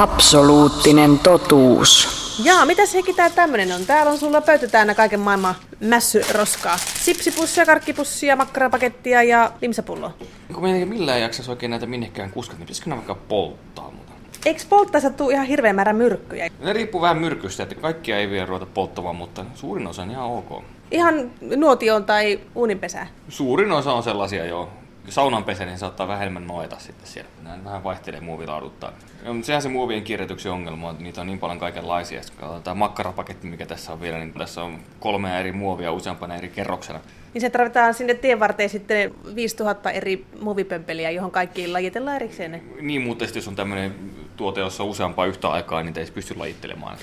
Absoluuttinen 0.00 1.18
totuus. 1.18 2.08
Jaa, 2.44 2.66
mitäs 2.66 2.94
Heikki 2.94 3.14
tää 3.14 3.30
tämmönen 3.30 3.72
on? 3.72 3.86
Täällä 3.86 4.12
on 4.12 4.18
sulla 4.18 4.40
pöytä 4.40 4.68
täynnä 4.68 4.94
kaiken 4.94 5.20
maailman 5.20 5.54
mässyroskaa. 5.80 6.76
Sipsipussia, 6.78 7.66
karkkipussia, 7.66 8.36
makkarapakettia 8.36 9.22
ja 9.22 9.52
limsapulloa. 9.62 10.12
Kun 10.54 10.62
me 10.62 10.78
ei 10.78 10.84
millään 10.84 11.20
jaksaisi 11.20 11.50
oikein 11.50 11.70
näitä 11.70 11.86
minnekään 11.86 12.30
kuskata, 12.30 12.58
niin 12.58 12.66
pitäisikö 12.66 12.90
nämä 12.90 12.96
vaikka 12.96 13.14
polttaa 13.14 13.90
muuta? 13.90 14.12
Eiks 14.46 14.64
polttaessa 14.64 15.10
tuu 15.10 15.30
ihan 15.30 15.46
hirveä 15.46 15.72
määrä 15.72 15.92
myrkkyjä? 15.92 16.50
Ne 16.60 16.72
riippuu 16.72 17.00
vähän 17.00 17.18
myrkystä, 17.18 17.62
että 17.62 17.74
kaikkia 17.74 18.18
ei 18.18 18.30
vielä 18.30 18.46
ruveta 18.46 18.66
polttamaan, 18.66 19.16
mutta 19.16 19.44
suurin 19.54 19.86
osa 19.86 20.02
on 20.02 20.10
ihan 20.10 20.24
ok. 20.24 20.64
Ihan 20.90 21.30
nuotioon 21.56 22.04
tai 22.04 22.40
uuninpesään. 22.54 23.08
Suurin 23.28 23.72
osa 23.72 23.92
on 23.92 24.02
sellaisia 24.02 24.44
jo. 24.46 24.68
Saunan 25.08 25.44
pesä, 25.44 25.64
niin 25.64 25.78
saattaa 25.78 26.08
vähän 26.08 26.22
enemmän 26.22 26.46
noeta 26.46 26.78
sitten 26.78 27.08
siellä. 27.08 27.30
Nämä 27.42 27.64
vähän 27.64 27.84
vaihtelee 27.84 28.20
muovilaaduttaan. 28.20 28.92
Ja, 29.24 29.32
mutta 29.32 29.46
sehän 29.46 29.62
se 29.62 29.68
muovien 29.68 30.02
kierrätyksen 30.02 30.52
ongelma 30.52 30.88
on, 30.88 30.92
että 30.92 31.04
niitä 31.04 31.20
on 31.20 31.26
niin 31.26 31.38
paljon 31.38 31.58
kaikenlaisia. 31.58 32.22
Sitten 32.22 32.48
Tämä 32.64 32.74
makkarapaketti, 32.74 33.46
mikä 33.46 33.66
tässä 33.66 33.92
on 33.92 34.00
vielä, 34.00 34.18
niin 34.18 34.32
tässä 34.32 34.62
on 34.62 34.78
kolmea 35.00 35.38
eri 35.38 35.52
muovia 35.52 35.92
useampana 35.92 36.36
eri 36.36 36.48
kerroksena. 36.48 37.00
Niin 37.34 37.40
se 37.40 37.50
tarvitaan 37.50 37.94
sinne 37.94 38.14
tien 38.14 38.40
varteen 38.40 38.70
sitten 38.70 39.14
5000 39.34 39.90
eri 39.90 40.26
muovipömpeliä, 40.40 41.10
johon 41.10 41.30
kaikkiin 41.30 41.72
lajitellaan 41.72 42.16
erikseen 42.16 42.52
ne. 42.52 42.62
Niin, 42.80 43.02
mutta 43.02 43.24
jos 43.34 43.48
on 43.48 43.56
tämmöinen 43.56 43.94
tuote, 44.36 44.60
jossa 44.60 44.82
on 44.82 44.88
useampaa 44.88 45.26
yhtä 45.26 45.48
aikaa, 45.48 45.82
niin 45.82 45.98
ei 45.98 46.06
pysty 46.14 46.34
lajittelemaan. 46.36 46.98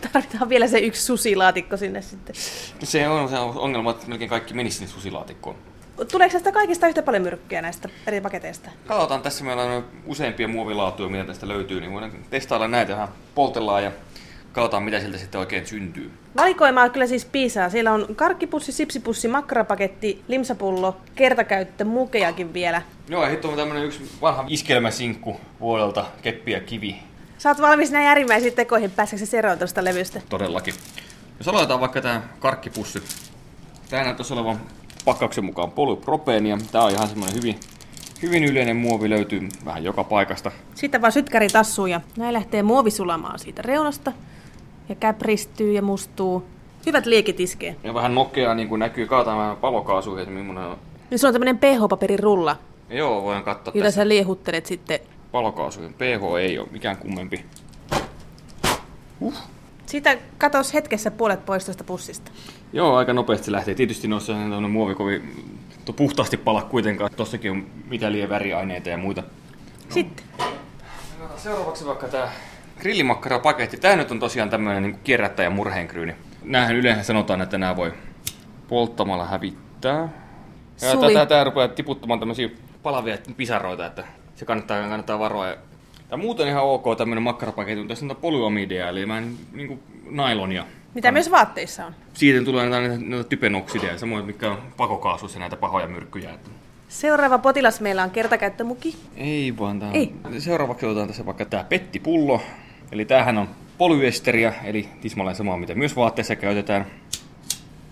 Tarvitaan 0.12 0.48
vielä 0.48 0.66
se 0.66 0.78
yksi 0.78 1.02
susilaatikko 1.02 1.76
sinne 1.76 2.02
sitten. 2.02 2.36
Se 2.82 3.08
on 3.08 3.28
se 3.28 3.38
ongelma, 3.38 3.90
että 3.90 4.06
melkein 4.06 4.30
kaikki 4.30 4.54
menisi 4.54 4.78
sinne 4.78 4.92
susilaatikkoon. 4.92 5.56
Tuleeko 6.04 6.38
sitä 6.38 6.52
kaikista 6.52 6.88
yhtä 6.88 7.02
paljon 7.02 7.22
myrkkyjä 7.22 7.62
näistä 7.62 7.88
eri 8.06 8.20
paketeista? 8.20 8.70
Katsotaan, 8.86 9.22
tässä 9.22 9.44
meillä 9.44 9.62
on 9.62 9.84
useampia 10.06 10.48
muovilaatuja, 10.48 11.08
mitä 11.08 11.24
tästä 11.24 11.48
löytyy, 11.48 11.80
niin 11.80 11.92
voidaan 11.92 12.12
testailla 12.30 12.68
näitä 12.68 12.92
vähän 12.92 13.08
poltellaan 13.34 13.84
ja 13.84 13.92
katsotaan, 14.52 14.82
mitä 14.82 15.00
sieltä 15.00 15.18
sitten 15.18 15.40
oikein 15.40 15.66
syntyy. 15.66 16.10
Valikoimaa 16.36 16.88
kyllä 16.88 17.06
siis 17.06 17.24
piisaa. 17.24 17.70
Siellä 17.70 17.92
on 17.92 18.06
karkkipussi, 18.16 18.72
sipsipussi, 18.72 19.28
makkarapaketti, 19.28 20.22
limsapullo, 20.28 20.96
kertakäyttö, 21.14 21.84
mukejakin 21.84 22.54
vielä. 22.54 22.82
Joo, 23.08 23.22
ja 23.24 23.30
sitten 23.30 23.50
on 23.50 23.56
tämmönen 23.56 23.84
yksi 23.84 24.10
vanha 24.20 24.44
iskelmäsinkku 24.48 25.40
vuodelta, 25.60 26.04
keppi 26.22 26.52
ja 26.52 26.60
kivi. 26.60 26.96
Sä 27.38 27.48
oot 27.48 27.60
valmis 27.60 27.90
näin 27.90 28.06
äärimmäisiin 28.06 28.52
tekoihin, 28.52 28.90
pääseekö 28.90 29.26
se 29.26 29.38
eroon 29.38 29.58
tuosta 29.58 29.84
levystä? 29.84 30.20
Todellakin. 30.28 30.74
Jos 31.38 31.48
aloitetaan 31.48 31.80
vaikka 31.80 32.00
tämä 32.00 32.22
karkkipussi. 32.38 33.02
Tää 33.90 34.04
näyttäisi 34.04 34.32
olevan 34.32 34.60
pakkauksen 35.08 35.44
mukaan 35.44 35.70
polypropeenia. 35.70 36.58
Tää 36.72 36.82
on 36.84 36.90
ihan 36.90 37.08
semmoinen 37.08 37.36
hyvin, 37.36 37.60
hyvin 38.22 38.44
yleinen 38.44 38.76
muovi, 38.76 39.10
löytyy 39.10 39.48
vähän 39.64 39.84
joka 39.84 40.04
paikasta. 40.04 40.50
Sitten 40.74 41.00
vaan 41.02 41.12
sytkäri 41.12 41.48
tassuun 41.48 41.90
ja 41.90 42.00
näin 42.16 42.32
lähtee 42.32 42.62
muovi 42.62 42.90
sulamaan 42.90 43.38
siitä 43.38 43.62
reunasta. 43.62 44.12
Ja 44.88 44.94
käpristyy 44.94 45.72
ja 45.72 45.82
mustuu. 45.82 46.44
Hyvät 46.86 47.06
liekit 47.06 47.40
iskee. 47.40 47.76
Ja 47.84 47.94
vähän 47.94 48.14
nokeaa, 48.14 48.54
niin 48.54 48.68
kuin 48.68 48.78
näkyy. 48.78 49.06
Kaataan 49.06 49.38
vähän 49.38 49.56
palokaasua, 49.56 50.20
että 50.20 50.34
millainen 50.34 50.64
on. 50.64 50.76
Nyt 51.10 51.20
sulla 51.20 51.28
on 51.28 51.34
tämmönen 51.34 51.58
pH-paperin 51.58 52.18
rulla, 52.18 52.56
Joo, 52.90 53.22
voidaan 53.22 53.44
katsoa 53.44 53.72
jota 53.74 53.84
tässä. 53.86 54.00
sä 54.00 54.08
liehuttelet 54.08 54.66
sitten. 54.66 55.00
Palokaasujen 55.32 55.94
pH 55.94 56.38
ei 56.40 56.58
ole 56.58 56.68
mikään 56.70 56.96
kummempi. 56.96 57.44
Siitä 59.88 60.16
katos 60.38 60.74
hetkessä 60.74 61.10
puolet 61.10 61.46
pois 61.46 61.64
tuosta 61.64 61.84
pussista. 61.84 62.30
Joo, 62.72 62.96
aika 62.96 63.12
nopeasti 63.12 63.52
lähtee. 63.52 63.74
Tietysti 63.74 64.08
noissa 64.08 64.36
on 64.36 64.70
muovi 64.70 64.94
kovin 64.94 65.52
puhtaasti 65.96 66.36
pala 66.36 66.62
kuitenkaan. 66.62 67.10
Tossakin 67.16 67.50
on 67.50 67.66
mitä 67.88 68.12
liian 68.12 68.28
väriaineita 68.28 68.88
ja 68.88 68.96
muita. 68.96 69.22
Sitten. 69.88 70.24
Seuraavaksi 71.36 71.86
vaikka 71.86 72.08
tämä 72.08 72.28
grillimakkarapaketti. 72.80 73.76
Tämä 73.76 73.96
nyt 73.96 74.10
on 74.10 74.20
tosiaan 74.20 74.50
tämmöinen 74.50 74.82
niin 74.82 74.98
kierrättäjä 75.04 75.50
murheenkryyni. 75.50 76.14
Nämähän 76.42 76.76
yleensä 76.76 77.02
sanotaan, 77.02 77.42
että 77.42 77.58
nämä 77.58 77.76
voi 77.76 77.92
polttamalla 78.68 79.24
hävittää. 79.26 80.08
Ja 80.80 80.92
Suli. 80.92 81.14
tätä, 81.14 81.26
tämä 81.26 81.44
rupeaa 81.44 81.68
tiputtamaan 81.68 82.20
tämmöisiä 82.20 82.48
palavia 82.82 83.18
pisaroita, 83.36 83.86
että 83.86 84.04
se 84.34 84.44
kannattaa, 84.44 84.80
kannattaa 84.80 85.18
varoa. 85.18 85.54
Tämä 86.08 86.22
muuten 86.22 86.48
ihan 86.48 86.64
ok 86.64 86.84
tämmöinen 86.98 87.22
makkarapaketti, 87.22 87.80
mutta 87.80 87.92
tässä 87.92 88.06
on 88.06 88.16
polyamidia, 88.16 88.88
eli 88.88 89.08
vähän 89.08 89.36
niin 89.52 89.68
kuin 89.68 89.80
nailonia. 90.10 90.64
Mitä 90.94 91.12
myös 91.12 91.30
vaatteissa 91.30 91.86
on. 91.86 91.94
Siitä 92.14 92.44
tulee 92.44 92.68
näitä, 92.68 92.96
näitä 92.98 93.28
typenoksideja, 93.28 93.98
samoin 93.98 94.24
mitkä 94.24 94.50
on 94.50 94.58
pakokaasuissa 94.76 95.38
näitä 95.38 95.56
pahoja 95.56 95.86
myrkkyjä. 95.86 96.30
Että 96.30 96.50
Seuraava 96.88 97.38
potilas 97.38 97.80
meillä 97.80 98.02
on 98.02 98.10
kertakäyttömuki. 98.10 98.96
Ei 99.16 99.58
vaan 99.58 99.78
tää 99.80 99.88
on. 99.88 99.94
Ei. 99.94 100.12
Seuraavaksi 100.38 100.86
otetaan 100.86 101.08
tässä 101.08 101.26
vaikka 101.26 101.44
tää 101.44 101.64
pettipullo. 101.64 102.40
Eli 102.92 103.04
tämähän 103.04 103.38
on 103.38 103.48
polyesteriä, 103.78 104.54
eli 104.64 104.88
tismalleen 105.00 105.36
samaa 105.36 105.56
mitä 105.56 105.74
myös 105.74 105.96
vaatteissa 105.96 106.36
käytetään. 106.36 106.86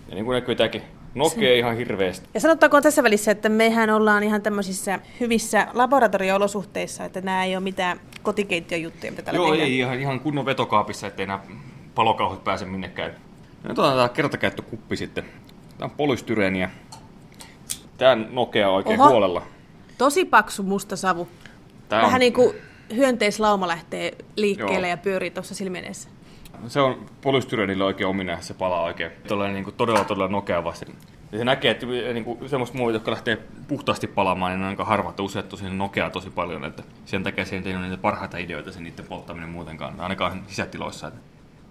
Ja 0.09 0.15
niin 0.15 0.25
kuin 0.25 0.35
näkyy 0.35 0.55
tääkin 0.55 0.81
nokee 1.17 1.57
ihan 1.57 1.77
hirveästi. 1.77 2.27
Ja 2.33 2.39
sanottakoon 2.39 2.83
tässä 2.83 3.03
välissä, 3.03 3.31
että 3.31 3.49
mehän 3.49 3.89
ollaan 3.89 4.23
ihan 4.23 4.41
tämmöisissä 4.41 4.99
hyvissä 5.19 5.67
laboratorio-olosuhteissa, 5.73 7.05
että 7.05 7.21
nämä 7.21 7.43
ei 7.43 7.55
ole 7.55 7.63
mitään 7.63 7.99
kotikeittiöjuttuja, 8.23 9.11
mitä 9.11 9.21
täällä 9.21 9.37
Joo, 9.37 9.49
tehdään. 9.49 9.69
ei 9.69 9.77
ihan, 9.77 9.99
ihan 9.99 10.19
kunnon 10.19 10.45
vetokaapissa, 10.45 11.07
ettei 11.07 11.25
nämä 11.25 11.39
palokauhut 11.95 12.43
pääse 12.43 12.65
minnekään. 12.65 13.11
Ja 13.63 13.69
nyt 13.69 13.79
otetaan 13.79 13.97
tää 13.97 14.09
kertakäyttökuppi 14.09 14.97
sitten. 14.97 15.23
Tää 15.77 15.85
on 15.85 15.91
polystyreeniä. 15.91 16.69
Tää 17.97 18.15
nokea 18.15 18.69
oikein 18.69 19.01
Oho. 19.01 19.09
huolella. 19.09 19.41
Tosi 19.97 20.25
paksu 20.25 20.63
musta 20.63 20.95
savu. 20.95 21.27
Tää 21.89 22.01
Vähän 22.01 22.13
on, 22.13 22.19
niin 22.19 22.33
kuin 22.33 22.55
hyönteislauma 22.95 23.67
lähtee 23.67 24.11
liikkeelle 24.35 24.87
Joo. 24.87 24.91
ja 24.91 24.97
pyörii 24.97 25.31
tuossa 25.31 25.55
silmien 25.55 25.85
edessä. 25.85 26.09
Se 26.67 26.81
on 26.81 27.05
polystyreenille 27.21 27.83
oikein 27.83 28.07
ominainen, 28.07 28.43
se 28.43 28.53
palaa 28.53 28.83
oikein 28.83 29.11
todella, 29.27 29.51
niin 29.51 29.63
kuin, 29.63 29.75
todella, 29.75 30.03
todella 30.03 30.27
nokea 30.27 30.63
vasten. 30.63 30.95
Ja 31.31 31.37
se 31.37 31.45
näkee, 31.45 31.71
että 31.71 31.85
niin 31.85 32.23
kuin, 32.23 32.49
semmoista 32.49 32.77
muovit, 32.77 32.93
jotka 32.93 33.11
lähtee 33.11 33.37
puhtaasti 33.67 34.07
palaamaan, 34.07 34.51
niin 34.51 34.59
ne 34.59 34.65
on 34.65 34.69
aika 34.69 34.85
harvat, 34.85 35.19
useat 35.19 35.49
tosi 35.49 35.69
nokeaa 35.69 36.09
tosi 36.09 36.29
paljon, 36.29 36.65
että 36.65 36.83
sen 37.05 37.23
takia 37.23 37.45
se 37.45 37.61
ei 37.65 37.75
ole 37.75 37.81
niitä 37.81 38.01
parhaita 38.01 38.37
ideoita 38.37 38.71
se 38.71 38.81
niiden 38.81 39.05
polttaminen 39.05 39.49
muutenkaan, 39.49 39.99
ainakaan 39.99 40.43
sisätiloissa. 40.47 41.11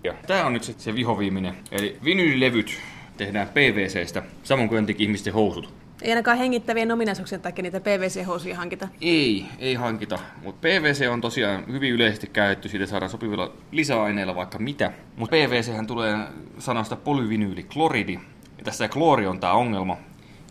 Ja 0.05 0.15
tämä 0.27 0.47
on 0.47 0.53
nyt 0.53 0.65
se, 0.65 0.75
se 0.79 0.95
vihoviiminen, 0.95 1.57
eli 1.71 1.99
vinyylilevyt 2.05 2.81
tehdään 3.17 3.49
PVCstä, 3.49 4.23
samoin 4.43 4.69
kuin 4.69 4.81
jotenkin 4.81 5.05
ihmisten 5.05 5.33
housut. 5.33 5.86
Ei 6.03 6.11
ainakaan 6.11 6.39
hengittävien 6.39 6.93
ominaisuuksien 6.93 7.41
takia 7.41 7.63
niitä 7.63 7.81
PVC-housuja 7.81 8.57
hankita. 8.57 8.89
Ei, 9.01 9.47
ei 9.59 9.75
hankita. 9.75 10.19
Mutta 10.43 10.69
PVC 10.69 11.09
on 11.11 11.21
tosiaan 11.21 11.65
hyvin 11.73 11.93
yleisesti 11.93 12.27
käytetty, 12.27 12.69
siitä 12.69 12.87
saadaan 12.87 13.11
sopivilla 13.11 13.53
lisäaineilla 13.73 14.35
vaikka 14.35 14.59
mitä. 14.59 14.93
Mutta 15.17 15.37
PVC 15.37 15.87
tulee 15.87 16.17
sanasta 16.59 16.97
polyvinyylikloridi. 16.97 18.21
Ja 18.59 18.65
tässä 18.65 18.89
kloori 18.89 19.27
on 19.27 19.41
tämä 19.41 19.53
ongelma. 19.53 19.97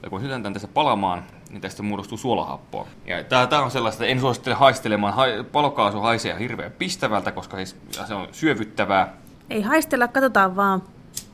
Ja 0.03 0.09
kun 0.09 0.21
sytetään 0.21 0.53
tässä 0.53 0.67
palamaan, 0.67 1.23
niin 1.49 1.61
tästä 1.61 1.83
muodostuu 1.83 2.17
suolahappoa. 2.17 2.87
Ja 3.05 3.23
tää, 3.23 3.47
tää 3.47 3.63
on 3.63 3.71
sellaista, 3.71 4.03
että 4.03 4.11
en 4.11 4.19
suosittele 4.19 4.55
haistelemaan. 4.55 5.13
Hai, 5.13 5.43
palokaasu 5.51 5.99
haisee 5.99 6.39
hirveän 6.39 6.71
pistävältä, 6.71 7.31
koska 7.31 7.57
siis, 7.57 7.75
se 8.07 8.13
on 8.13 8.27
syövyttävää. 8.31 9.13
Ei 9.49 9.61
haistella, 9.61 10.07
katsotaan 10.07 10.55
vaan. 10.55 10.83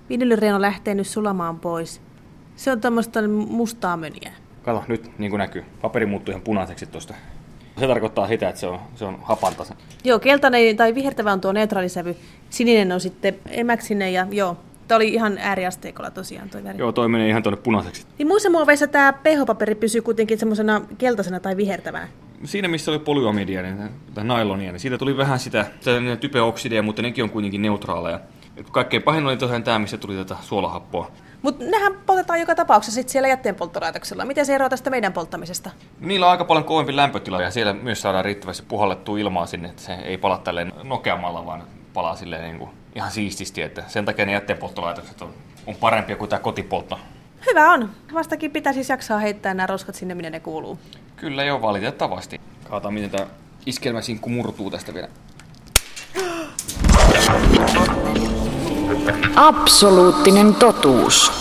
Vinylireuna 0.10 0.62
lähtee 0.62 0.96
nyt 0.96 1.08
sulamaan 1.08 1.60
pois. 1.60 2.02
Se 2.62 2.72
on 2.72 2.82
tämmöistä 2.82 3.28
mustaa 3.28 3.98
möniä. 3.98 4.32
Kato, 4.64 4.84
nyt 4.88 5.20
niin 5.20 5.32
kuin 5.32 5.40
näkyy. 5.40 5.64
Paperi 5.82 6.06
muuttuu 6.06 6.32
ihan 6.32 6.42
punaiseksi 6.42 6.86
tosta. 6.86 7.14
Se 7.80 7.88
tarkoittaa 7.88 8.28
sitä, 8.28 8.50
että 8.50 8.62
se 8.62 8.68
on, 8.68 8.80
se 8.96 9.06
on 9.06 9.20
hapanta. 9.24 9.66
Joo, 10.04 10.20
keltainen 10.20 10.78
tai 10.78 10.96
vihertävä 10.96 11.32
on 11.32 11.42
tuo 11.42 11.52
neutraalisävy. 11.52 12.16
Sininen 12.50 12.92
on 12.92 13.00
sitten 13.00 13.36
emäksinen 13.50 14.14
ja 14.14 14.28
joo. 14.32 14.58
Tämä 14.88 14.96
oli 14.96 15.08
ihan 15.14 15.38
ääriasteikolla 15.38 16.12
tosiaan 16.12 16.50
toi 16.50 16.64
väri. 16.64 16.80
Joo, 16.80 16.92
toi 16.92 17.10
menee 17.10 17.30
ihan 17.30 17.44
tuonne 17.44 17.62
punaiseksi. 17.62 18.06
Niin 18.18 18.28
muissa 18.28 18.50
muoveissa 18.50 18.88
tämä 18.88 19.14
pH-paperi 19.14 19.76
pysyy 19.76 20.02
kuitenkin 20.02 20.40
semmoisena 20.40 20.82
keltaisena 20.98 21.40
tai 21.40 21.58
vihertävänä. 21.58 22.08
Siinä 22.44 22.68
missä 22.68 22.92
oli 22.92 23.00
polyamidia, 23.00 23.62
niin, 23.62 23.90
tai 24.14 24.24
nailonia, 24.24 24.72
niin 24.72 24.80
siitä 24.80 24.98
tuli 24.98 25.18
vähän 25.18 25.40
sitä, 25.40 25.66
sitä 25.80 26.16
typeoksideja, 26.20 26.84
mutta 26.84 27.02
nekin 27.02 27.24
on 27.24 27.30
kuitenkin 27.30 27.62
neutraaleja. 27.62 28.20
Kaikkein 28.72 29.04
pahin 29.04 29.26
oli 29.26 29.38
tosiaan 29.38 29.64
tämä, 29.64 29.80
missä 29.80 29.98
tuli 29.98 30.16
tätä 30.16 30.36
suolahappoa. 30.42 31.12
Mutta 31.42 31.66
nehän 31.66 31.94
poltetaan 32.06 32.40
joka 32.40 32.56
tapauksessa 32.56 32.96
sitten 32.96 33.12
siellä 33.12 33.28
jätteenpolttolaitoksella. 33.28 34.26
Miten 34.26 34.46
se 34.46 34.56
eroaa 34.56 34.70
tästä 34.70 34.90
meidän 34.90 35.14
polttamisesta? 35.14 35.70
Niillä 36.00 36.26
on 36.26 36.32
aika 36.32 36.46
paljon 36.46 36.66
kovempi 36.66 36.96
lämpötila 36.96 37.42
ja 37.42 37.52
siellä 37.52 37.74
myös 37.74 38.02
saadaan 38.02 38.26
riittävästi 38.26 38.64
puhallettua 38.68 39.18
ilmaa 39.18 39.46
sinne, 39.46 39.70
että 39.70 39.82
se 39.82 39.94
ei 39.94 40.18
pala 40.18 40.38
tälleen 40.38 40.74
nokeamalla, 40.84 41.46
vaan 41.46 41.64
palaa 41.94 42.16
silleen 42.16 42.44
niin 42.44 42.60
kuin 42.60 42.72
ihan 42.96 43.12
siististi. 43.12 43.62
Että 43.62 43.84
sen 43.88 44.06
takia 44.06 44.26
ne 44.26 44.32
jätteenpolttolaitokset 44.32 45.22
on, 45.22 45.34
on 45.68 45.76
parempia 45.76 46.16
kuin 46.16 46.30
tämä 46.30 46.40
kotipoltto. 46.40 47.00
Hyvä 47.50 47.72
on. 47.72 47.90
Vastakin 48.14 48.52
pitää 48.52 48.74
siis 48.74 48.90
jaksaa 48.90 49.20
heittää 49.20 49.54
nämä 49.54 49.68
roskat 49.68 49.96
sinne, 49.96 50.16
minne 50.16 50.30
ne 50.30 50.40
kuuluu. 50.40 50.80
Kyllä 51.16 51.44
jo 51.44 51.62
valitettavasti. 51.62 52.42
Kaataan 52.70 52.94
miten 52.94 53.10
tämä 53.10 53.26
iskelmäsinkku 53.66 54.30
murtuu 54.30 54.72
tästä 54.72 54.94
vielä. 54.94 55.08
Absoluuttinen 59.36 60.56
totuus. 60.56 61.32